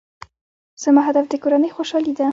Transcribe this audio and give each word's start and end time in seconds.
زما 0.83 1.01
هدف 1.09 1.25
د 1.29 1.33
کورنۍ 1.43 1.69
خوشحالي 1.75 2.13
ده. 2.17 2.27